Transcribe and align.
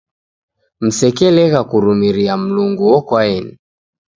Msekelegha 0.85 1.61
kurumiria 1.69 2.33
Mlungu 2.37 2.85
okwaeni. 2.97 3.53